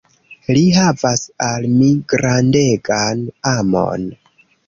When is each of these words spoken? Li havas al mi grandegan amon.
Li 0.57 0.61
havas 0.77 1.25
al 1.47 1.67
mi 1.75 1.89
grandegan 2.15 3.23
amon. 3.53 4.09